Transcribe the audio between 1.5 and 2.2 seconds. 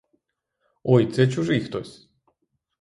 хтось!